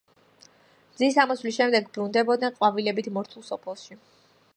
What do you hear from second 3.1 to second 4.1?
მორთულ სოფელში.